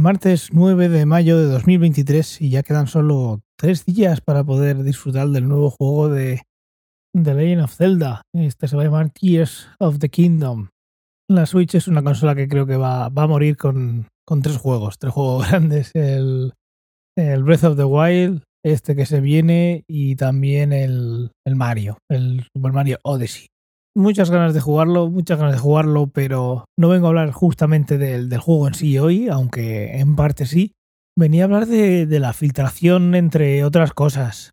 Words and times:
Martes 0.00 0.48
9 0.54 0.88
de 0.88 1.04
mayo 1.04 1.36
de 1.36 1.44
2023 1.44 2.40
y 2.40 2.48
ya 2.48 2.62
quedan 2.62 2.86
solo 2.86 3.42
tres 3.58 3.84
días 3.84 4.22
para 4.22 4.42
poder 4.42 4.82
disfrutar 4.82 5.28
del 5.28 5.46
nuevo 5.46 5.68
juego 5.68 6.08
de 6.08 6.40
The 7.12 7.34
Legend 7.34 7.64
of 7.64 7.74
Zelda. 7.74 8.22
Este 8.34 8.66
se 8.66 8.76
va 8.76 8.82
a 8.82 8.84
llamar 8.86 9.10
Tears 9.10 9.68
of 9.78 9.98
the 9.98 10.08
Kingdom. 10.08 10.70
La 11.28 11.44
Switch 11.44 11.74
es 11.74 11.86
una 11.86 12.02
consola 12.02 12.34
que 12.34 12.48
creo 12.48 12.64
que 12.64 12.78
va, 12.78 13.04
a 13.04 13.26
morir 13.26 13.58
con, 13.58 14.08
con, 14.26 14.40
tres 14.40 14.56
juegos, 14.56 14.96
tres 14.98 15.12
juegos 15.12 15.46
grandes. 15.50 15.90
El, 15.92 16.54
el, 17.18 17.44
Breath 17.44 17.64
of 17.64 17.76
the 17.76 17.84
Wild, 17.84 18.42
este 18.64 18.96
que 18.96 19.04
se 19.04 19.20
viene 19.20 19.84
y 19.86 20.16
también 20.16 20.72
el, 20.72 21.30
el 21.46 21.56
Mario, 21.56 21.98
el 22.08 22.46
Super 22.54 22.72
Mario 22.72 22.98
Odyssey 23.04 23.48
muchas 23.94 24.30
ganas 24.30 24.54
de 24.54 24.60
jugarlo, 24.60 25.10
muchas 25.10 25.38
ganas 25.38 25.54
de 25.54 25.60
jugarlo, 25.60 26.08
pero 26.08 26.64
no 26.78 26.88
vengo 26.88 27.06
a 27.06 27.10
hablar 27.10 27.32
justamente 27.32 27.98
del, 27.98 28.28
del 28.28 28.40
juego 28.40 28.68
en 28.68 28.74
sí 28.74 28.98
hoy, 28.98 29.28
aunque 29.28 29.98
en 29.98 30.16
parte 30.16 30.46
sí. 30.46 30.72
Venía 31.18 31.42
a 31.42 31.46
hablar 31.46 31.66
de, 31.66 32.06
de, 32.06 32.20
la 32.20 32.32
filtración, 32.32 33.14
entre 33.14 33.64
otras 33.64 33.92
cosas. 33.92 34.52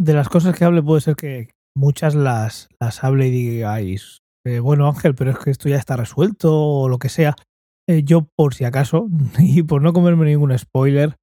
De 0.00 0.14
las 0.14 0.28
cosas 0.28 0.56
que 0.56 0.64
hable 0.64 0.82
puede 0.82 1.00
ser 1.00 1.16
que 1.16 1.50
muchas 1.76 2.14
las, 2.14 2.68
las 2.80 3.04
hable 3.04 3.28
y 3.28 3.30
digáis, 3.30 4.18
eh, 4.44 4.60
bueno 4.60 4.88
Ángel, 4.88 5.14
pero 5.14 5.30
es 5.30 5.38
que 5.38 5.50
esto 5.50 5.68
ya 5.68 5.76
está 5.76 5.96
resuelto 5.96 6.54
o 6.54 6.88
lo 6.88 6.98
que 6.98 7.08
sea. 7.08 7.36
Eh, 7.88 8.02
yo 8.04 8.28
por 8.36 8.54
si 8.54 8.64
acaso, 8.64 9.08
y 9.38 9.62
por 9.62 9.82
no 9.82 9.92
comerme 9.92 10.26
ningún 10.26 10.56
spoiler, 10.58 11.16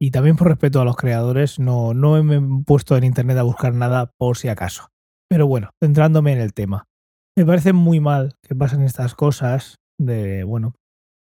y 0.00 0.12
también 0.12 0.36
por 0.36 0.48
respeto 0.48 0.80
a 0.80 0.84
los 0.84 0.96
creadores, 0.96 1.58
no, 1.58 1.92
no 1.92 2.22
me 2.22 2.36
he 2.36 2.64
puesto 2.64 2.96
en 2.96 3.04
internet 3.04 3.36
a 3.38 3.42
buscar 3.42 3.74
nada 3.74 4.12
por 4.16 4.36
si 4.36 4.48
acaso. 4.48 4.88
Pero 5.28 5.46
bueno, 5.46 5.70
centrándome 5.82 6.32
en 6.32 6.38
el 6.38 6.54
tema. 6.54 6.84
Me 7.38 7.46
parece 7.46 7.72
muy 7.72 8.00
mal 8.00 8.34
que 8.42 8.56
pasen 8.56 8.82
estas 8.82 9.14
cosas 9.14 9.76
de, 9.96 10.42
bueno, 10.42 10.74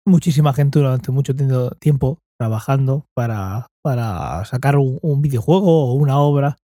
muchísima 0.06 0.52
gente 0.52 0.80
durante 0.80 1.14
mucho 1.14 1.34
tiempo 1.80 2.20
trabajando 2.38 3.06
para, 3.16 3.68
para 3.82 4.44
sacar 4.44 4.76
un, 4.76 5.22
videojuego 5.22 5.86
o 5.86 5.94
una 5.94 6.20
obra 6.20 6.58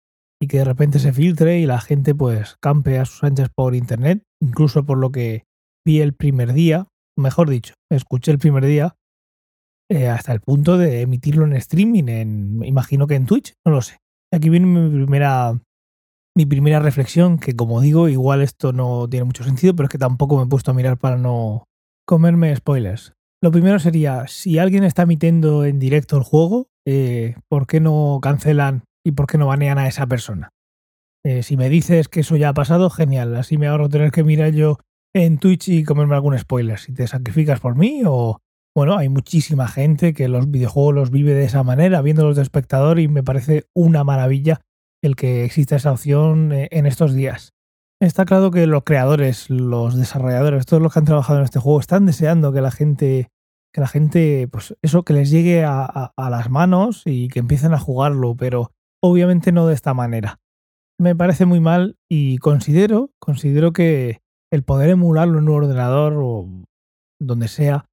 y 0.42 0.48
que 0.48 0.58
de 0.58 0.64
repente 0.64 0.98
se 0.98 1.14
filtre 1.14 1.60
y 1.60 1.68
la 1.68 1.80
gente 1.80 2.16
pues 2.16 2.56
campe 2.60 2.98
a 2.98 3.06
sus 3.06 3.24
anchas 3.24 3.50
por 3.56 3.76
internet, 3.76 4.24
incluso 4.42 4.88
por 4.88 4.98
lo 4.98 5.12
que 5.12 5.44
vi 5.86 6.02
el 6.02 6.16
primer 6.16 6.54
día, 6.54 6.88
mejor 7.16 7.48
dicho, 7.48 7.76
escuché 7.92 8.32
el 8.32 8.40
primer 8.40 8.66
día 8.66 8.96
eh, 9.92 10.08
hasta 10.08 10.34
el 10.34 10.42
punto 10.42 10.80
de 10.80 11.02
emitirlo 11.02 11.46
en 11.46 11.54
streaming, 11.58 12.08
en, 12.08 12.64
imagino 12.64 13.06
que 13.06 13.14
en 13.14 13.28
Twitch, 13.28 13.54
no 13.64 13.72
lo 13.72 13.84
sé. 13.84 13.98
Aquí 14.34 14.50
viene 14.50 14.66
mi 14.66 15.06
primera 15.06 15.60
mi 16.38 16.46
primera 16.46 16.80
reflexión, 16.80 17.40
que 17.40 17.56
como 17.56 17.82
digo, 17.82 18.08
igual 18.10 18.44
esto 18.44 18.72
no 18.72 19.10
tiene 19.10 19.24
mucho 19.24 19.44
sentido, 19.44 19.76
pero 19.76 19.88
es 19.88 19.90
que 19.90 19.98
tampoco 19.98 20.38
me 20.38 20.44
he 20.44 20.48
puesto 20.48 20.70
a 20.70 20.76
mirar 20.76 21.00
para 21.00 21.18
no 21.18 21.64
comerme 22.06 22.56
spoilers. 22.56 23.14
Lo 23.42 23.52
primero 23.52 23.80
sería, 23.80 24.28
si 24.28 24.60
alguien 24.60 24.84
está 24.84 25.02
emitiendo 25.02 25.66
en 25.66 25.80
directo 25.80 26.16
el 26.16 26.22
juego, 26.22 26.68
eh, 26.86 27.38
¿por 27.50 27.66
qué 27.66 27.80
no 27.80 28.20
cancelan 28.22 28.84
y 29.04 29.14
por 29.14 29.26
qué 29.26 29.40
no 29.40 29.48
banean 29.48 29.80
a 29.80 29.88
esa 29.88 30.06
persona? 30.06 30.50
Eh, 31.26 31.42
si 31.42 31.58
me 31.58 31.70
dices 31.70 32.08
que 32.08 32.20
eso 32.20 32.36
ya 32.36 32.50
ha 32.50 32.54
pasado, 32.54 32.92
genial, 32.92 33.36
así 33.36 33.58
me 33.58 33.66
ahorro 33.66 33.90
tener 33.90 34.12
que 34.12 34.24
mirar 34.24 34.52
yo 34.52 34.78
en 35.16 35.40
Twitch 35.40 35.70
y 35.70 35.84
comerme 35.84 36.14
algún 36.14 36.38
spoiler. 36.38 36.78
Si 36.78 36.94
te 36.94 37.08
sacrificas 37.08 37.60
por 37.60 37.76
mí 37.76 38.04
o... 38.06 38.38
Bueno, 38.76 38.96
hay 38.96 39.10
muchísima 39.10 39.68
gente 39.68 40.14
que 40.14 40.28
los 40.28 40.52
videojuegos 40.52 40.94
los 40.94 41.10
vive 41.10 41.34
de 41.34 41.46
esa 41.46 41.64
manera, 41.64 42.04
viéndolos 42.04 42.36
de 42.36 42.44
espectador 42.44 43.00
y 43.00 43.08
me 43.08 43.24
parece 43.24 43.66
una 43.74 44.04
maravilla 44.04 44.62
el 45.03 45.16
que 45.16 45.45
exista 45.45 45.76
esa 45.76 45.92
opción 45.92 46.52
eh, 46.52 46.67
en 46.72 46.86
estos 46.86 47.14
días. 47.14 47.53
Está 48.00 48.26
claro 48.26 48.52
que 48.52 48.67
los 48.67 48.84
creadores, 48.84 49.50
los 49.50 49.95
desarrolladores, 49.95 50.66
todos 50.66 50.84
los 50.84 50.94
que 50.94 51.00
han 51.00 51.06
trabajado 51.06 51.40
en 51.40 51.45
este 51.45 51.59
juego 51.59 51.80
están 51.80 52.06
deseando 52.06 52.53
que 52.53 52.62
la 52.62 52.69
gente, 52.69 53.30
que 53.74 53.81
la 53.81 53.88
gente, 53.88 54.47
pues 54.52 54.75
eso, 54.84 55.03
que 55.03 55.13
les 55.13 55.31
llegue 55.31 55.63
a, 55.66 56.13
las 56.16 56.50
manos 56.52 57.02
y 57.06 57.28
que 57.30 57.40
empiecen 57.40 57.74
a 57.74 57.80
jugarlo, 57.80 58.35
pero 58.35 58.72
obviamente 59.02 59.52
no 59.52 59.66
de 59.66 59.74
esta 59.74 59.96
manera. 59.96 60.40
Me 61.00 61.16
parece 61.16 61.46
muy 61.46 61.59
mal 61.59 61.97
y 62.09 62.38
considero, 62.38 63.12
considero 63.19 63.74
que 63.74 64.19
el 64.52 64.64
poder 64.64 64.90
emularlo 64.91 65.40
en 65.40 65.50
un 65.50 65.56
ordenador 65.56 66.14
o 66.18 66.47
donde 67.19 67.47
sea 67.47 67.85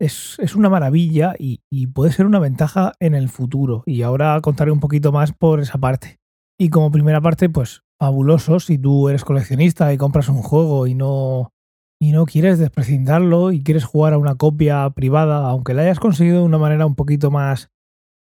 es, 0.00 0.36
es 0.38 0.54
una 0.54 0.68
maravilla 0.68 1.34
y, 1.38 1.60
puede 1.88 2.12
ser 2.12 2.26
una 2.26 2.38
ventaja 2.38 2.92
en 2.98 3.14
el 3.14 3.28
futuro. 3.28 3.82
Y 3.86 4.02
ahora 4.02 4.40
contaré 4.40 4.70
un 4.70 4.80
poquito 4.80 5.12
más 5.12 5.32
por 5.32 5.60
esa 5.60 5.78
parte. 5.78 6.18
Y 6.64 6.70
como 6.70 6.90
primera 6.90 7.20
parte, 7.20 7.50
pues 7.50 7.82
fabuloso 8.00 8.58
si 8.58 8.78
tú 8.78 9.10
eres 9.10 9.22
coleccionista 9.22 9.92
y 9.92 9.98
compras 9.98 10.30
un 10.30 10.40
juego 10.40 10.86
y 10.86 10.94
no 10.94 11.52
y 12.00 12.12
no 12.12 12.24
quieres 12.24 12.58
desprecindarlo 12.58 13.52
y 13.52 13.62
quieres 13.62 13.84
jugar 13.84 14.14
a 14.14 14.18
una 14.18 14.36
copia 14.36 14.88
privada, 14.88 15.46
aunque 15.46 15.74
la 15.74 15.82
hayas 15.82 16.00
conseguido 16.00 16.38
de 16.38 16.44
una 16.44 16.56
manera 16.56 16.86
un 16.86 16.94
poquito 16.94 17.30
más, 17.30 17.68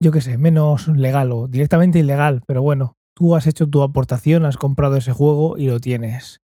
yo 0.01 0.11
qué 0.11 0.19
sé, 0.19 0.37
menos 0.37 0.89
legal 0.89 1.31
o 1.31 1.47
directamente 1.47 1.99
ilegal, 1.99 2.41
pero 2.45 2.61
bueno, 2.61 2.97
tú 3.15 3.33
has 3.33 3.47
hecho 3.47 3.69
tu 3.69 3.81
aportación, 3.81 4.43
has 4.43 4.57
comprado 4.57 4.97
ese 4.97 5.13
juego 5.13 5.57
y 5.57 5.67
lo 5.67 5.79
tienes. 5.79 6.41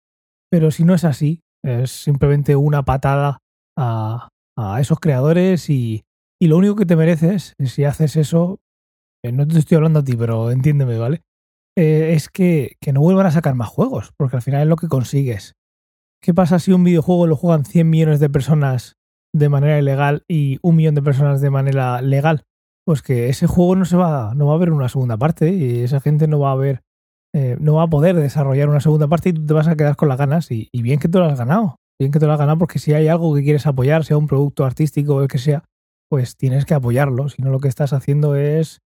Pero 0.52 0.70
si 0.70 0.84
no 0.84 0.94
es 0.94 1.04
así, 1.04 1.42
es 1.66 1.90
simplemente 1.90 2.56
una 2.56 2.86
patada 2.86 3.40
a, 3.76 4.30
a 4.56 4.80
esos 4.82 5.00
creadores 5.00 5.68
y, 5.72 6.04
y, 6.40 6.46
lo 6.46 6.58
único 6.58 6.76
que 6.76 6.86
te 6.86 6.96
mereces, 6.96 7.56
si 7.66 7.86
haces 7.86 8.18
eso, 8.18 8.60
eh, 9.24 9.32
no 9.32 9.48
te 9.48 9.58
estoy 9.58 9.78
hablando 9.78 10.02
a 10.02 10.04
ti, 10.04 10.16
pero 10.16 10.52
entiéndeme, 10.52 11.00
¿vale? 11.00 11.24
Eh, 11.78 12.14
es 12.14 12.28
que, 12.30 12.76
que, 12.82 12.92
no 12.92 13.02
vuelvan 13.02 13.28
a 13.28 13.32
sacar 13.32 13.54
más 13.54 13.70
juegos, 13.70 14.12
porque 14.18 14.36
al 14.36 14.42
final 14.42 14.64
es 14.64 14.68
lo 14.68 14.78
que 14.78 14.88
consigues. 14.88 15.54
¿Qué 16.24 16.34
pasa 16.34 16.58
si 16.58 16.72
un 16.72 16.84
videojuego 16.84 17.28
lo 17.28 17.36
juegan 17.36 17.66
100 17.66 17.88
millones 17.88 18.20
de 18.20 18.32
personas 18.32 18.98
de 19.32 19.48
manera 19.50 19.78
ilegal 19.78 20.24
y 20.28 20.58
un 20.64 20.76
millón 20.76 20.96
de 20.96 21.04
personas 21.04 21.40
de 21.40 21.52
manera 21.52 22.02
legal? 22.02 22.46
Pues 22.84 23.04
que 23.04 23.30
ese 23.30 23.46
juego 23.46 23.76
no 23.76 23.86
se 23.86 23.96
va, 23.96 24.34
no 24.34 24.48
va 24.48 24.54
a 24.54 24.56
haber 24.56 24.72
una 24.72 24.90
segunda 24.90 25.18
parte 25.18 25.54
y 25.54 25.82
esa 25.82 26.00
gente 26.00 26.28
no 26.28 26.40
va 26.40 26.52
a 26.52 26.56
ver, 26.56 26.82
eh, 27.36 27.58
no 27.60 27.76
va 27.76 27.84
a 27.84 27.90
poder 27.90 28.16
desarrollar 28.16 28.70
una 28.70 28.80
segunda 28.80 29.08
parte 29.08 29.30
y 29.30 29.34
tú 29.34 29.46
te 29.46 29.54
vas 29.54 29.68
a 29.68 29.76
quedar 29.76 29.96
con 29.96 30.10
las 30.10 30.18
ganas 30.18 30.50
y, 30.50 30.70
bien 30.74 31.00
que 31.00 31.10
tú 31.10 31.20
lo 31.20 31.26
has 31.26 31.38
ganado, 31.38 31.76
bien 32.00 32.12
que 32.12 32.20
tú 32.20 32.26
lo 32.26 32.34
has 32.34 32.40
ganado 32.40 32.58
porque 32.58 32.80
si 32.80 32.94
hay 32.94 33.08
algo 33.08 33.36
que 33.36 33.44
quieres 33.44 33.68
apoyar, 33.68 34.04
sea 34.04 34.18
un 34.18 34.26
producto 34.26 34.66
artístico 34.66 35.16
o 35.16 35.22
el 35.22 35.28
que 35.28 35.38
sea, 35.38 35.64
pues 36.10 36.38
tienes 36.38 36.66
que 36.66 36.74
apoyarlo, 36.74 37.30
si 37.30 37.44
no 37.44 37.52
lo 37.52 37.60
que 37.60 37.68
estás 37.68 37.94
haciendo 37.94 38.36
es, 38.36 38.80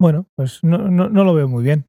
bueno, 0.00 0.26
pues 0.36 0.60
no, 0.62 0.78
no, 0.78 1.08
no 1.08 1.24
lo 1.24 1.34
veo 1.34 1.48
muy 1.48 1.64
bien. 1.64 1.86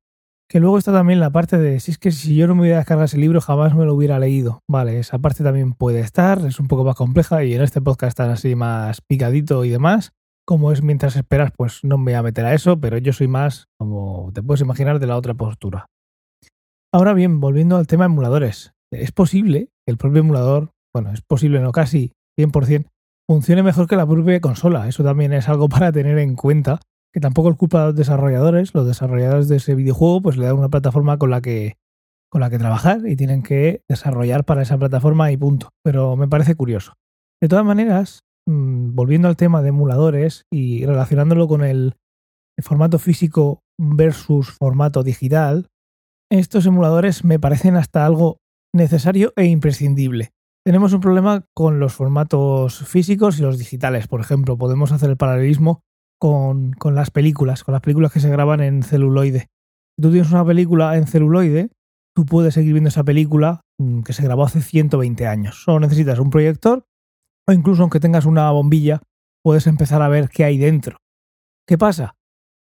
Que 0.54 0.60
luego 0.60 0.78
está 0.78 0.92
también 0.92 1.20
la 1.20 1.32
parte 1.32 1.58
de 1.58 1.80
si 1.80 1.90
es 1.90 1.98
que 1.98 2.12
si 2.12 2.36
yo 2.36 2.46
no 2.46 2.54
me 2.54 2.62
hubiera 2.62 2.78
descargado 2.78 3.06
ese 3.06 3.18
libro 3.18 3.42
jamás 3.42 3.74
me 3.74 3.86
lo 3.86 3.96
hubiera 3.96 4.20
leído. 4.20 4.62
Vale, 4.70 5.00
esa 5.00 5.18
parte 5.18 5.44
también 5.44 5.74
puede 5.74 6.02
estar, 6.02 6.46
es 6.46 6.60
un 6.60 6.68
poco 6.68 6.84
más 6.84 6.96
compleja 6.96 7.44
y 7.44 7.56
en 7.56 7.64
este 7.64 7.82
podcast 7.82 8.10
están 8.10 8.30
así 8.30 8.54
más 8.54 9.02
picadito 9.02 9.66
y 9.66 9.72
demás. 9.72 10.12
Como 10.46 10.72
es 10.72 10.84
mientras 10.84 11.16
esperas, 11.16 11.52
pues 11.58 11.80
no 11.84 11.98
me 11.98 12.12
voy 12.12 12.14
a 12.14 12.22
meter 12.22 12.46
a 12.46 12.54
eso, 12.54 12.80
pero 12.80 13.00
yo 13.00 13.14
soy 13.14 13.28
más, 13.28 13.66
como 13.80 14.30
te 14.32 14.44
puedes 14.44 14.62
imaginar, 14.62 15.00
de 15.00 15.08
la 15.08 15.18
otra 15.18 15.34
postura. 15.34 15.88
Ahora 16.94 17.16
bien, 17.16 17.40
volviendo 17.40 17.78
al 17.78 17.88
tema 17.88 18.06
emuladores. 18.06 18.74
Es 18.92 19.12
posible 19.12 19.70
que 19.88 19.92
el 19.92 19.98
propio 19.98 20.20
emulador, 20.20 20.70
bueno, 20.94 21.14
es 21.14 21.24
posible, 21.24 21.62
no 21.62 21.72
casi 21.72 22.12
100%, 22.40 22.86
funcione 23.28 23.64
mejor 23.64 23.88
que 23.88 23.96
la 23.96 24.06
propia 24.06 24.40
consola. 24.40 24.88
Eso 24.88 25.04
también 25.04 25.34
es 25.34 25.50
algo 25.50 25.68
para 25.68 25.92
tener 25.92 26.20
en 26.20 26.36
cuenta 26.36 26.80
que 27.14 27.20
tampoco 27.20 27.52
es 27.52 27.58
culpa 27.58 27.82
de 27.82 27.86
los 27.88 27.96
desarrolladores, 27.96 28.74
los 28.74 28.88
desarrolladores 28.88 29.48
de 29.48 29.58
ese 29.58 29.76
videojuego 29.76 30.22
pues 30.22 30.38
le 30.38 30.46
dan 30.46 30.58
una 30.58 30.70
plataforma 30.70 31.18
con 31.18 31.30
la 31.30 31.42
que 31.42 31.76
con 32.32 32.42
la 32.42 32.50
que 32.50 32.58
trabajar 32.58 33.02
y 33.08 33.16
tienen 33.16 33.44
que 33.44 33.84
desarrollar 33.88 34.44
para 34.44 34.64
esa 34.64 34.76
plataforma 34.80 35.32
y 35.32 35.38
punto. 35.38 35.70
Pero 35.84 36.16
me 36.16 36.28
parece 36.28 36.56
curioso. 36.56 36.94
De 37.40 37.48
todas 37.48 37.64
maneras, 37.64 38.22
mmm, 38.48 38.96
volviendo 38.96 39.28
al 39.28 39.38
tema 39.38 39.62
de 39.62 39.70
emuladores 39.70 40.46
y 40.52 40.84
relacionándolo 40.84 41.48
con 41.48 41.64
el 41.64 41.94
formato 42.60 42.98
físico 42.98 43.60
versus 43.78 44.50
formato 44.50 45.04
digital, 45.04 45.68
estos 46.32 46.66
emuladores 46.66 47.24
me 47.24 47.38
parecen 47.38 47.76
hasta 47.76 48.04
algo 48.04 48.38
necesario 48.74 49.34
e 49.36 49.46
imprescindible. 49.46 50.32
Tenemos 50.66 50.94
un 50.94 51.02
problema 51.02 51.46
con 51.54 51.80
los 51.80 51.94
formatos 51.94 52.88
físicos 52.88 53.38
y 53.38 53.44
los 53.44 53.60
digitales. 53.60 54.08
Por 54.08 54.22
ejemplo, 54.22 54.58
podemos 54.58 54.92
hacer 54.92 55.12
el 55.12 55.18
paralelismo 55.18 55.84
con, 56.24 56.96
las 56.96 57.12
películas, 57.12 57.66
con 57.66 57.74
las 57.74 57.82
películas 57.82 58.14
que 58.14 58.22
se 58.22 58.30
graban 58.30 58.62
en 58.62 58.82
celuloide. 58.82 59.50
Si 59.98 60.02
tú 60.02 60.10
tienes 60.10 60.32
una 60.32 60.46
película 60.46 60.96
en 60.96 61.06
celuloide, 61.06 61.70
tú 62.16 62.26
puedes 62.26 62.54
seguir 62.54 62.72
viendo 62.72 62.88
esa 62.88 63.04
película 63.04 63.60
mm, 63.78 64.04
que 64.04 64.14
se 64.14 64.24
grabó 64.24 64.46
hace 64.46 64.62
120 64.62 65.28
años. 65.28 65.62
Solo 65.62 65.82
necesitas 65.82 66.20
un 66.20 66.30
proyector 66.30 66.86
o 67.46 67.52
incluso 67.52 67.82
aunque 67.82 68.00
tengas 68.00 68.24
una 68.24 68.50
bombilla, 68.52 69.02
puedes 69.44 69.68
empezar 69.68 70.02
a 70.02 70.08
ver 70.08 70.30
qué 70.30 70.46
hay 70.46 70.58
dentro. 70.58 70.96
¿Qué 71.68 71.78
pasa? 71.78 72.16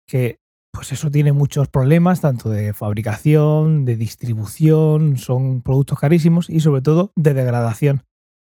Que 0.09 0.39
pues 0.73 0.91
eso 0.91 1.09
tiene 1.09 1.31
muchos 1.31 1.69
problemas, 1.69 2.19
tanto 2.19 2.49
de 2.49 2.73
fabricación, 2.73 3.85
de 3.85 3.95
distribución, 3.95 5.15
son 5.15 5.61
productos 5.61 5.99
carísimos 5.99 6.49
y 6.49 6.59
sobre 6.59 6.81
todo 6.81 7.13
de 7.15 7.33
degradación 7.33 8.03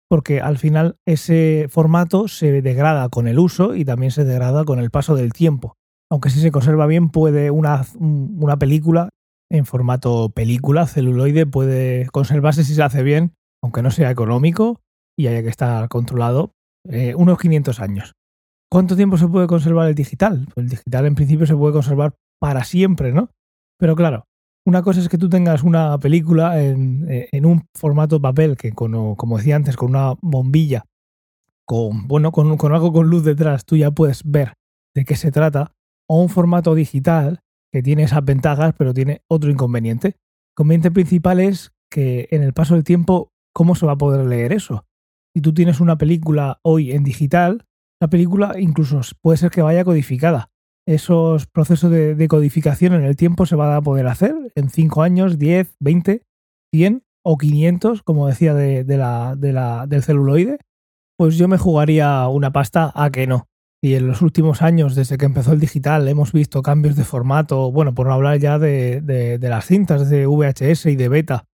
porque 0.09 0.41
al 0.41 0.59
final 0.59 0.97
ese 1.07 1.67
formato 1.69 2.29
se 2.29 2.63
degrada 2.63 3.09
con 3.09 3.29
el 3.29 3.39
uso 3.39 3.75
y 3.75 3.85
también 3.85 4.13
se 4.13 4.25
degrada 4.25 4.65
con 4.65 4.79
el 4.79 4.91
paso 4.91 5.15
del 5.15 5.33
tiempo. 5.33 5.77
Aunque 6.11 6.31
si 6.31 6.41
se 6.41 6.53
conserva 6.53 6.87
bien, 6.87 7.11
puede 7.11 7.51
una, 7.51 7.85
una 7.99 8.59
película 8.59 9.09
en 9.51 9.65
formato 9.65 10.31
película, 10.31 10.87
celuloide, 10.87 11.47
puede 11.47 12.07
conservarse 12.07 12.65
si 12.65 12.75
se 12.75 12.83
hace 12.83 13.03
bien, 13.03 13.35
aunque 13.63 13.83
no 13.83 13.91
sea 13.91 14.11
económico 14.11 14.81
y 15.19 15.29
haya 15.29 15.43
que 15.43 15.49
estar 15.49 15.89
controlado, 15.89 16.53
eh, 16.89 17.15
unos 17.15 17.39
500 17.39 17.81
años. 17.81 18.13
¿Cuánto 18.71 18.97
tiempo 18.97 19.17
se 19.17 19.29
puede 19.29 19.47
conservar 19.47 19.89
el 19.89 19.95
digital? 19.95 20.49
Pues 20.55 20.65
el 20.65 20.71
digital 20.71 21.07
en 21.07 21.15
principio 21.15 21.47
se 21.47 21.57
puede 21.57 21.73
conservar 21.73 22.15
para 22.41 22.65
siempre, 22.65 23.13
¿no? 23.13 23.31
Pero 23.79 23.95
claro, 23.95 24.27
una 24.67 24.83
cosa 24.83 25.01
es 25.01 25.09
que 25.09 25.17
tú 25.17 25.29
tengas 25.29 25.63
una 25.63 25.97
película 25.99 26.61
en, 26.61 27.07
en 27.09 27.47
un 27.47 27.69
formato 27.75 28.21
papel 28.21 28.57
que, 28.57 28.73
como 28.73 29.37
decía 29.39 29.55
antes, 29.55 29.77
con 29.77 29.91
una 29.91 30.15
bombilla, 30.21 30.85
con, 31.65 32.09
bueno, 32.09 32.33
con, 32.33 32.57
con 32.57 32.73
algo 32.73 32.93
con 32.93 33.09
luz 33.09 33.25
detrás, 33.25 33.65
tú 33.65 33.77
ya 33.77 33.93
puedes 33.93 34.23
ver 34.25 34.55
de 34.95 35.05
qué 35.05 35.15
se 35.15 35.31
trata, 35.31 35.73
o 36.09 36.21
un 36.21 36.29
formato 36.29 36.75
digital 36.75 37.41
que 37.73 37.83
tiene 37.83 38.03
esas 38.03 38.25
ventajas, 38.25 38.75
pero 38.77 38.93
tiene 38.93 39.23
otro 39.29 39.51
inconveniente. 39.51 40.09
El 40.09 40.15
inconveniente 40.55 40.91
principal 40.91 41.39
es 41.39 41.73
que 41.89 42.27
en 42.33 42.43
el 42.43 42.53
paso 42.53 42.75
del 42.75 42.85
tiempo, 42.85 43.31
¿cómo 43.53 43.77
se 43.77 43.87
va 43.87 43.93
a 43.93 43.99
poder 43.99 44.27
leer 44.27 44.53
eso? 44.53 44.85
Si 45.33 45.43
tú 45.43 45.55
tienes 45.55 45.81
una 45.81 45.97
película 45.97 46.59
hoy 46.63 46.91
en 46.91 47.05
digital, 47.05 47.67
la 48.01 48.09
película 48.09 48.55
incluso 48.59 49.01
puede 49.21 49.37
ser 49.37 49.51
que 49.51 49.63
vaya 49.63 49.85
codificada. 49.85 50.51
Esos 50.87 51.47
procesos 51.47 51.91
de, 51.91 52.29
codificación 52.29 52.95
en 52.95 53.03
el 53.03 53.17
tiempo 53.17 53.45
se 53.45 53.57
van 53.57 53.75
a 53.75 53.83
poder 53.83 54.07
hacer 54.07 54.35
en 54.55 54.71
5 54.71 55.03
años, 55.03 55.39
10, 55.39 55.75
20, 55.81 56.23
100 56.73 57.03
o 57.25 57.37
500, 57.37 58.03
como 58.03 58.29
decía 58.29 58.55
de, 58.55 58.85
la, 58.97 59.35
del 59.37 60.03
celuloide. 60.03 60.59
Pues 61.19 61.37
yo 61.37 61.49
me 61.49 61.59
jugaría 61.59 62.29
una 62.29 62.53
pasta 62.53 62.93
a 62.95 63.11
que 63.11 63.27
no. 63.27 63.49
Y 63.83 63.95
en 63.95 64.07
los 64.07 64.23
últimos 64.23 64.63
años, 64.63 64.95
desde 64.95 65.19
que 65.19 65.27
empezó 65.27 65.53
el 65.53 65.61
digital, 65.61 66.07
hemos 66.09 66.33
visto 66.33 66.63
cambios 66.63 66.95
de 66.95 67.05
formato, 67.05 67.73
bueno, 67.73 67.95
por 67.95 68.07
no 68.07 68.15
hablar 68.15 68.39
ya 68.39 68.59
de, 68.59 69.01
de 69.01 69.49
las 69.49 69.67
cintas 69.67 70.09
de 70.09 70.27
VHS 70.27 70.87
y 70.87 70.97
de 70.97 71.09
beta. 71.09 71.47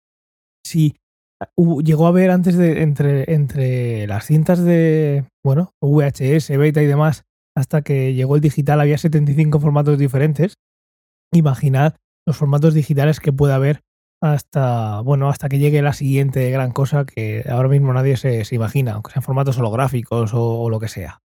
Si 0.65 0.95
llegó 1.83 2.05
a 2.05 2.09
haber 2.09 2.31
antes 2.31 2.55
de 2.57 2.81
entre, 2.81 3.33
entre 3.33 4.07
las 4.07 4.25
cintas 4.25 4.63
de, 4.63 5.25
bueno, 5.43 5.73
VHS, 5.81 6.57
beta 6.57 6.81
y 6.81 6.87
demás, 6.87 7.23
hasta 7.55 7.81
que 7.81 8.13
llegó 8.13 8.35
el 8.35 8.41
digital 8.41 8.79
había 8.81 8.97
75 8.97 9.59
formatos 9.59 9.97
diferentes. 9.97 10.55
Imaginad 11.33 11.95
los 12.25 12.37
formatos 12.37 12.73
digitales 12.73 13.19
que 13.19 13.33
puede 13.33 13.53
haber 13.53 13.81
hasta, 14.21 15.01
bueno, 15.01 15.29
hasta 15.29 15.49
que 15.49 15.57
llegue 15.57 15.81
la 15.81 15.93
siguiente 15.93 16.49
gran 16.51 16.71
cosa 16.71 17.05
que 17.05 17.43
ahora 17.49 17.69
mismo 17.69 17.91
nadie 17.91 18.17
se, 18.17 18.43
imagina, 18.51 18.93
aunque 18.93 19.11
sean 19.11 19.23
formatos 19.23 19.57
holográficos 19.57 20.31
o, 20.33 20.69
lo 20.69 20.79
que 20.79 20.87
sea. 20.87 21.21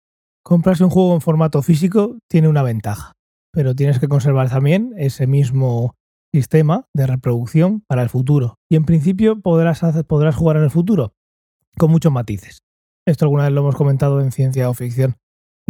Comprarse 0.42 0.82
un 0.84 0.90
juego 0.90 1.14
en 1.14 1.20
formato 1.20 1.62
físico 1.62 2.18
tiene 2.28 2.48
una 2.48 2.62
ventaja, 2.62 3.12
pero 3.52 3.74
tienes 3.74 4.00
que 4.00 4.08
conservar 4.08 4.50
también 4.50 4.92
ese 4.96 5.26
mismo 5.26 5.94
sistema 6.34 6.86
de 6.94 7.06
reproducción 7.06 7.82
para 7.86 8.02
el 8.02 8.08
futuro. 8.08 8.56
Y 8.68 8.76
en 8.76 8.84
principio 8.84 9.40
podrás, 9.40 9.82
podrás 10.06 10.34
jugar 10.34 10.56
en 10.56 10.64
el 10.64 10.70
futuro 10.70 11.12
con 11.78 11.90
muchos 11.90 12.12
matices. 12.12 12.62
Esto 13.06 13.24
alguna 13.24 13.44
vez 13.44 13.52
lo 13.52 13.60
hemos 13.60 13.76
comentado 13.76 14.20
en 14.20 14.32
ciencia 14.32 14.68
o 14.68 14.74
ficción. 14.74 15.16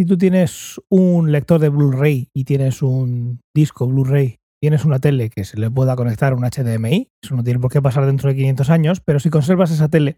Si 0.00 0.06
tú 0.06 0.16
tienes 0.16 0.80
un 0.88 1.30
lector 1.30 1.60
de 1.60 1.68
Blu-ray 1.68 2.30
y 2.34 2.44
tienes 2.44 2.80
un 2.80 3.42
disco 3.54 3.86
Blu-ray, 3.86 4.38
tienes 4.58 4.86
una 4.86 4.98
tele 4.98 5.28
que 5.28 5.44
se 5.44 5.60
le 5.60 5.70
pueda 5.70 5.94
conectar 5.94 6.32
un 6.32 6.42
HDMI, 6.42 7.08
eso 7.22 7.36
no 7.36 7.44
tiene 7.44 7.60
por 7.60 7.70
qué 7.70 7.82
pasar 7.82 8.06
dentro 8.06 8.30
de 8.30 8.36
500 8.36 8.70
años, 8.70 9.02
pero 9.04 9.20
si 9.20 9.28
conservas 9.28 9.70
esa 9.70 9.90
tele, 9.90 10.16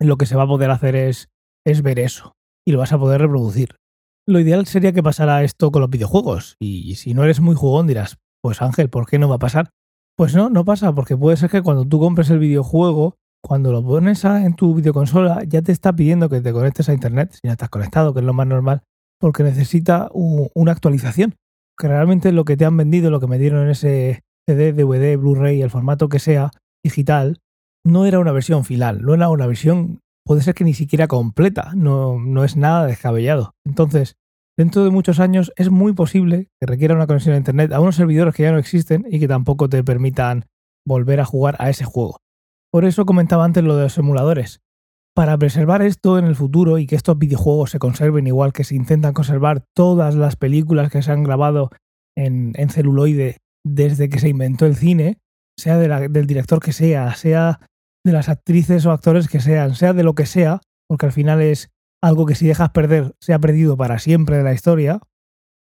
lo 0.00 0.16
que 0.16 0.26
se 0.26 0.34
va 0.34 0.42
a 0.42 0.48
poder 0.48 0.72
hacer 0.72 0.96
es, 0.96 1.28
es 1.64 1.82
ver 1.82 2.00
eso 2.00 2.32
y 2.66 2.72
lo 2.72 2.80
vas 2.80 2.92
a 2.92 2.98
poder 2.98 3.20
reproducir. 3.20 3.76
Lo 4.26 4.40
ideal 4.40 4.66
sería 4.66 4.90
que 4.90 5.04
pasara 5.04 5.44
esto 5.44 5.70
con 5.70 5.82
los 5.82 5.90
videojuegos, 5.90 6.56
y 6.58 6.96
si 6.96 7.14
no 7.14 7.22
eres 7.22 7.38
muy 7.38 7.54
jugón 7.54 7.86
dirás, 7.86 8.16
pues 8.42 8.62
Ángel, 8.62 8.90
¿por 8.90 9.06
qué 9.06 9.20
no 9.20 9.28
va 9.28 9.36
a 9.36 9.38
pasar? 9.38 9.70
Pues 10.16 10.34
no, 10.34 10.50
no 10.50 10.64
pasa, 10.64 10.92
porque 10.92 11.16
puede 11.16 11.36
ser 11.36 11.50
que 11.50 11.62
cuando 11.62 11.84
tú 11.84 12.00
compres 12.00 12.30
el 12.30 12.40
videojuego, 12.40 13.14
cuando 13.40 13.70
lo 13.70 13.84
pones 13.84 14.24
en 14.24 14.56
tu 14.56 14.74
videoconsola, 14.74 15.44
ya 15.44 15.62
te 15.62 15.70
está 15.70 15.94
pidiendo 15.94 16.28
que 16.28 16.40
te 16.40 16.52
conectes 16.52 16.88
a 16.88 16.94
internet, 16.94 17.30
si 17.30 17.46
no 17.46 17.52
estás 17.52 17.68
conectado, 17.68 18.12
que 18.12 18.18
es 18.18 18.26
lo 18.26 18.32
más 18.32 18.48
normal, 18.48 18.82
porque 19.24 19.42
necesita 19.42 20.10
una 20.12 20.72
actualización. 20.72 21.36
Que 21.78 21.88
realmente 21.88 22.30
lo 22.30 22.44
que 22.44 22.58
te 22.58 22.66
han 22.66 22.76
vendido, 22.76 23.08
lo 23.08 23.20
que 23.20 23.26
me 23.26 23.38
dieron 23.38 23.62
en 23.62 23.70
ese 23.70 24.20
CD, 24.46 24.74
DVD, 24.74 25.16
Blu-ray, 25.16 25.62
el 25.62 25.70
formato 25.70 26.10
que 26.10 26.18
sea, 26.18 26.50
digital, 26.84 27.40
no 27.86 28.04
era 28.04 28.18
una 28.18 28.32
versión 28.32 28.66
final, 28.66 29.00
no 29.00 29.14
era 29.14 29.30
una 29.30 29.46
versión, 29.46 30.00
puede 30.26 30.42
ser 30.42 30.54
que 30.54 30.64
ni 30.64 30.74
siquiera 30.74 31.08
completa, 31.08 31.72
no, 31.74 32.20
no 32.20 32.44
es 32.44 32.58
nada 32.58 32.84
descabellado. 32.84 33.54
Entonces, 33.64 34.16
dentro 34.58 34.84
de 34.84 34.90
muchos 34.90 35.20
años 35.20 35.54
es 35.56 35.70
muy 35.70 35.94
posible 35.94 36.50
que 36.60 36.66
requiera 36.66 36.94
una 36.94 37.06
conexión 37.06 37.34
a 37.34 37.38
Internet 37.38 37.72
a 37.72 37.80
unos 37.80 37.96
servidores 37.96 38.34
que 38.34 38.42
ya 38.42 38.52
no 38.52 38.58
existen 38.58 39.06
y 39.08 39.20
que 39.20 39.26
tampoco 39.26 39.70
te 39.70 39.82
permitan 39.82 40.44
volver 40.86 41.20
a 41.20 41.24
jugar 41.24 41.56
a 41.60 41.70
ese 41.70 41.86
juego. 41.86 42.18
Por 42.70 42.84
eso 42.84 43.06
comentaba 43.06 43.46
antes 43.46 43.64
lo 43.64 43.74
de 43.74 43.84
los 43.84 43.96
emuladores. 43.96 44.60
Para 45.14 45.38
preservar 45.38 45.80
esto 45.82 46.18
en 46.18 46.24
el 46.24 46.34
futuro 46.34 46.78
y 46.78 46.86
que 46.86 46.96
estos 46.96 47.16
videojuegos 47.16 47.70
se 47.70 47.78
conserven 47.78 48.26
igual 48.26 48.52
que 48.52 48.64
se 48.64 48.74
intentan 48.74 49.14
conservar 49.14 49.64
todas 49.72 50.16
las 50.16 50.34
películas 50.34 50.90
que 50.90 51.02
se 51.02 51.12
han 51.12 51.22
grabado 51.22 51.70
en, 52.16 52.52
celuloide 52.68 53.38
desde 53.64 54.08
que 54.08 54.18
se 54.18 54.28
inventó 54.28 54.66
el 54.66 54.74
cine, 54.74 55.18
sea 55.56 55.78
del 55.78 56.26
director 56.26 56.58
que 56.58 56.72
sea, 56.72 57.14
sea 57.14 57.60
de 58.04 58.12
las 58.12 58.28
actrices 58.28 58.84
o 58.86 58.90
actores 58.90 59.28
que 59.28 59.40
sean, 59.40 59.76
sea 59.76 59.92
de 59.92 60.02
lo 60.02 60.16
que 60.16 60.26
sea, 60.26 60.60
porque 60.88 61.06
al 61.06 61.12
final 61.12 61.40
es 61.40 61.70
algo 62.02 62.26
que 62.26 62.34
si 62.34 62.46
dejas 62.46 62.70
perder 62.70 63.14
se 63.20 63.34
ha 63.34 63.38
perdido 63.38 63.76
para 63.76 64.00
siempre 64.00 64.36
de 64.36 64.42
la 64.42 64.52
historia, 64.52 64.98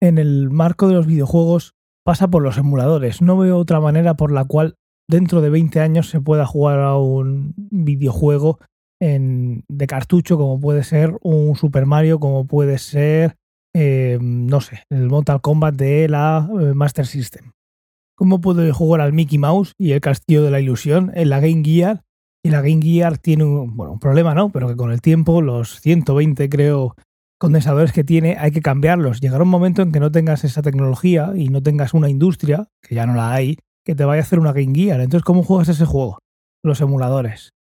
en 0.01 0.19
el 0.19 0.51
marco 0.51 0.87
de 0.87 0.95
los 0.95 1.07
videojuegos 1.07 1.75
pasa 2.05 2.29
por 2.29 2.43
los 2.43 2.57
emuladores. 2.57 3.21
No 3.21 3.37
veo 3.37 3.59
otra 3.59 3.81
manera 3.81 4.15
por 4.15 4.31
la 4.31 4.45
cual 4.45 4.77
dentro 5.09 5.41
de 5.41 5.51
20 5.51 5.81
años 5.81 6.09
se 6.09 6.21
pueda 6.21 6.47
jugar 6.47 6.79
a 6.81 6.97
un 6.97 7.55
videojuego 7.57 8.59
en, 9.05 9.65
de 9.69 9.87
cartucho 9.87 10.39
como 10.39 10.59
puede 10.59 10.83
ser 10.83 11.15
un 11.21 11.57
Super 11.57 11.85
Mario, 11.85 12.19
como 12.19 12.47
puede 12.47 12.79
ser, 12.79 13.37
eh, 13.75 14.19
no 14.21 14.63
sé, 14.63 14.85
el 14.91 15.09
Mortal 15.09 15.43
Kombat 15.43 15.75
de 15.75 16.09
la 16.09 16.49
eh, 16.59 16.73
Master 16.75 17.07
System. 17.07 17.53
¿Cómo 18.17 18.41
puedo 18.41 18.73
jugar 18.73 19.03
al 19.03 19.13
Mickey 19.13 19.39
Mouse 19.39 19.73
y 19.79 19.93
el 19.93 20.01
Castillo 20.01 20.43
de 20.43 20.51
la 20.51 20.61
Ilusión 20.61 21.13
en 21.15 21.29
la 21.29 21.41
Game 21.41 21.63
Gear 21.63 22.03
y 22.43 22.51
la 22.51 22.63
Game 22.63 22.81
Gear 22.81 23.19
tiene 23.19 23.45
un, 23.45 23.77
bueno, 23.77 23.93
un 23.93 23.99
problema, 23.99 24.35
¿no? 24.35 24.51
Pero 24.51 24.69
que 24.69 24.77
con 24.77 24.91
el 24.91 25.03
tiempo, 25.03 25.43
los 25.43 25.81
120 25.81 26.49
creo 26.49 26.95
condensadores 27.39 27.93
que 27.93 28.05
tiene, 28.05 28.37
hay 28.39 28.53
que 28.53 28.63
cambiarlos. 28.63 29.21
Llegará 29.21 29.43
un 29.43 29.51
momento 29.51 29.83
en 29.83 29.93
que 29.93 30.01
no 30.01 30.11
tengas 30.11 30.45
esa 30.45 30.63
tecnología 30.63 31.33
y 31.37 31.49
no 31.49 31.63
tengas 31.63 31.93
una 31.93 32.09
industria, 32.09 32.69
que 32.81 32.95
ya 32.95 33.07
no 33.07 33.15
la 33.15 33.33
hay, 33.33 33.59
que 33.85 33.95
te 33.95 34.05
vaya 34.05 34.23
a 34.23 34.25
hacer 34.25 34.39
una 34.39 34.53
Game 34.53 34.75
Gear. 34.75 35.01
Entonces, 35.01 35.25
¿cómo 35.25 35.43
juegas 35.43 35.69
ese 35.69 35.85
juego? 35.85 36.19
Los 36.63 36.81
emuladores. 36.81 37.54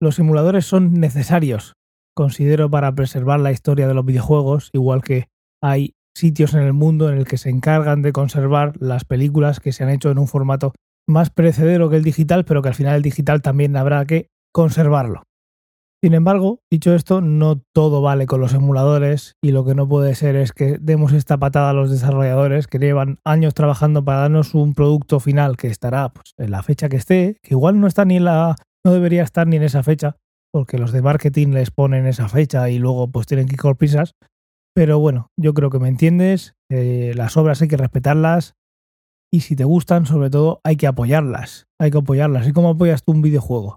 Los 0.00 0.18
emuladores 0.18 0.64
son 0.64 0.94
necesarios, 0.94 1.74
considero, 2.14 2.70
para 2.70 2.94
preservar 2.94 3.40
la 3.40 3.50
historia 3.50 3.88
de 3.88 3.94
los 3.94 4.04
videojuegos, 4.04 4.70
igual 4.72 5.02
que 5.02 5.28
hay 5.60 5.94
sitios 6.16 6.54
en 6.54 6.60
el 6.60 6.72
mundo 6.72 7.10
en 7.10 7.18
el 7.18 7.24
que 7.24 7.36
se 7.36 7.50
encargan 7.50 8.02
de 8.02 8.12
conservar 8.12 8.74
las 8.80 9.04
películas 9.04 9.60
que 9.60 9.72
se 9.72 9.82
han 9.82 9.90
hecho 9.90 10.10
en 10.10 10.18
un 10.18 10.28
formato 10.28 10.72
más 11.08 11.30
precedero 11.30 11.90
que 11.90 11.96
el 11.96 12.04
digital, 12.04 12.44
pero 12.44 12.62
que 12.62 12.68
al 12.68 12.74
final 12.74 12.96
el 12.96 13.02
digital 13.02 13.42
también 13.42 13.76
habrá 13.76 14.04
que 14.04 14.28
conservarlo. 14.52 15.22
Sin 16.00 16.14
embargo, 16.14 16.60
dicho 16.70 16.94
esto, 16.94 17.20
no 17.20 17.60
todo 17.74 18.00
vale 18.00 18.26
con 18.26 18.40
los 18.40 18.54
emuladores 18.54 19.34
y 19.42 19.50
lo 19.50 19.64
que 19.64 19.74
no 19.74 19.88
puede 19.88 20.14
ser 20.14 20.36
es 20.36 20.52
que 20.52 20.78
demos 20.80 21.12
esta 21.12 21.38
patada 21.38 21.70
a 21.70 21.72
los 21.72 21.90
desarrolladores 21.90 22.68
que 22.68 22.78
llevan 22.78 23.18
años 23.24 23.52
trabajando 23.52 24.04
para 24.04 24.20
darnos 24.20 24.54
un 24.54 24.74
producto 24.74 25.18
final 25.18 25.56
que 25.56 25.66
estará 25.66 26.10
pues, 26.10 26.34
en 26.36 26.52
la 26.52 26.62
fecha 26.62 26.88
que 26.88 26.98
esté, 26.98 27.38
que 27.42 27.54
igual 27.54 27.80
no 27.80 27.88
está 27.88 28.04
ni 28.04 28.18
en 28.18 28.26
la 28.26 28.54
no 28.88 28.94
debería 28.94 29.22
estar 29.22 29.46
ni 29.46 29.56
en 29.56 29.64
esa 29.64 29.82
fecha, 29.82 30.16
porque 30.50 30.78
los 30.78 30.92
de 30.92 31.02
marketing 31.02 31.48
les 31.48 31.70
ponen 31.70 32.06
esa 32.06 32.26
fecha 32.28 32.70
y 32.70 32.78
luego 32.78 33.10
pues 33.10 33.26
tienen 33.26 33.46
que 33.46 33.54
ir 33.54 33.60
con 33.60 33.76
prisas. 33.76 34.14
Pero 34.74 34.98
bueno, 34.98 35.28
yo 35.38 35.52
creo 35.52 35.68
que 35.68 35.78
me 35.78 35.88
entiendes, 35.88 36.54
eh, 36.70 37.12
las 37.14 37.36
obras 37.36 37.60
hay 37.60 37.68
que 37.68 37.76
respetarlas, 37.76 38.54
y 39.30 39.40
si 39.40 39.56
te 39.56 39.64
gustan, 39.64 40.06
sobre 40.06 40.30
todo, 40.30 40.62
hay 40.64 40.76
que 40.76 40.86
apoyarlas. 40.86 41.66
Hay 41.78 41.90
que 41.90 41.98
apoyarlas. 41.98 42.48
¿Y 42.48 42.52
cómo 42.52 42.70
apoyas 42.70 43.02
tú 43.02 43.12
un 43.12 43.20
videojuego? 43.20 43.76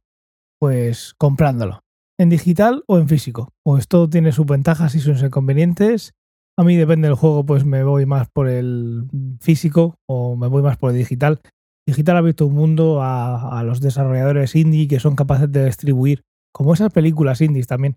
Pues 0.62 1.14
comprándolo. 1.18 1.82
En 2.18 2.30
digital 2.30 2.86
o 2.88 2.98
en 2.98 3.10
físico. 3.10 3.50
Pues 3.66 3.90
todo 3.90 4.10
tiene 4.10 4.32
sus 4.32 4.46
ventajas 4.46 4.96
y 4.96 5.02
sus 5.02 5.22
inconvenientes. 5.22 6.14
A 6.58 6.64
mí 6.64 6.78
depende 6.78 7.10
del 7.10 7.18
juego, 7.18 7.46
pues 7.46 7.66
me 7.66 7.84
voy 7.84 8.06
más 8.06 8.30
por 8.30 8.48
el 8.48 9.08
físico 9.42 9.96
o 10.08 10.38
me 10.38 10.48
voy 10.48 10.62
más 10.62 10.78
por 10.78 10.92
el 10.92 10.98
digital. 10.98 11.42
Digital 11.88 12.16
ha 12.16 12.20
abierto 12.20 12.46
un 12.46 12.54
mundo 12.54 13.00
a, 13.02 13.64
los 13.66 13.82
desarrolladores 13.82 14.56
indie 14.56 14.88
que 14.88 15.00
son 15.00 15.16
capaces 15.16 15.52
de 15.52 15.66
distribuir, 15.66 16.22
como 16.54 16.74
esas 16.74 16.92
películas 16.92 17.42
indies 17.42 17.68
también, 17.68 17.96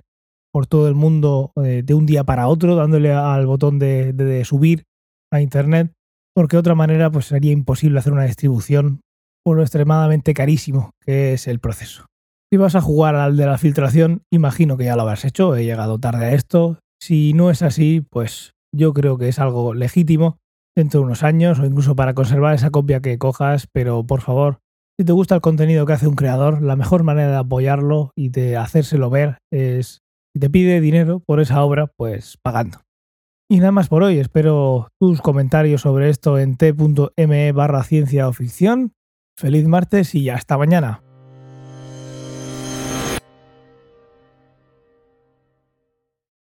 por 0.52 0.66
todo 0.66 0.88
el 0.88 0.94
mundo 0.94 1.52
eh, 1.62 1.82
de 1.84 1.94
un 1.94 2.06
día 2.06 2.24
para 2.24 2.48
otro, 2.48 2.76
dándole 2.76 3.12
al 3.12 3.46
botón 3.46 3.78
de 3.78 4.42
subir 4.44 4.84
a 5.32 5.40
internet 5.40 5.92
porque 6.34 6.56
de 6.56 6.60
otra 6.60 6.74
manera 6.74 7.10
pues 7.10 7.26
sería 7.26 7.52
imposible 7.52 7.98
hacer 7.98 8.12
una 8.12 8.24
distribución 8.24 9.00
por 9.44 9.56
lo 9.56 9.62
extremadamente 9.62 10.34
carísimo 10.34 10.90
que 11.00 11.34
es 11.34 11.46
el 11.46 11.60
proceso. 11.60 12.06
Si 12.50 12.56
vas 12.56 12.74
a 12.74 12.80
jugar 12.80 13.14
al 13.14 13.36
de 13.36 13.46
la 13.46 13.58
filtración, 13.58 14.22
imagino 14.30 14.76
que 14.76 14.84
ya 14.84 14.96
lo 14.96 15.02
habrás 15.02 15.24
hecho, 15.24 15.56
he 15.56 15.64
llegado 15.64 15.98
tarde 15.98 16.26
a 16.26 16.34
esto. 16.34 16.78
Si 17.00 17.32
no 17.32 17.50
es 17.50 17.62
así, 17.62 18.04
pues 18.10 18.52
yo 18.72 18.92
creo 18.92 19.18
que 19.18 19.28
es 19.28 19.38
algo 19.38 19.74
legítimo 19.74 20.38
dentro 20.76 21.00
de 21.00 21.06
unos 21.06 21.22
años 21.22 21.58
o 21.58 21.66
incluso 21.66 21.96
para 21.96 22.14
conservar 22.14 22.54
esa 22.54 22.70
copia 22.70 23.00
que 23.00 23.18
cojas, 23.18 23.66
pero 23.72 24.04
por 24.04 24.20
favor, 24.20 24.60
si 24.98 25.04
te 25.04 25.12
gusta 25.12 25.34
el 25.34 25.40
contenido 25.40 25.86
que 25.86 25.92
hace 25.92 26.06
un 26.06 26.14
creador, 26.14 26.62
la 26.62 26.76
mejor 26.76 27.02
manera 27.02 27.30
de 27.30 27.36
apoyarlo 27.36 28.12
y 28.16 28.28
de 28.28 28.56
hacérselo 28.56 29.10
ver 29.10 29.38
es, 29.50 30.02
si 30.32 30.40
te 30.40 30.50
pide 30.50 30.80
dinero 30.80 31.20
por 31.20 31.40
esa 31.40 31.62
obra, 31.62 31.88
pues 31.96 32.38
pagando. 32.42 32.80
Y 33.50 33.58
nada 33.58 33.72
más 33.72 33.88
por 33.88 34.02
hoy, 34.02 34.18
espero 34.18 34.88
tus 34.98 35.20
comentarios 35.20 35.82
sobre 35.82 36.08
esto 36.08 36.38
en 36.38 36.56
t.me 36.56 37.52
barra 37.52 37.82
ciencia 37.82 38.28
o 38.28 38.32
ficción. 38.32 38.92
Feliz 39.38 39.66
martes 39.66 40.14
y 40.14 40.30
hasta 40.30 40.56
mañana. 40.56 41.02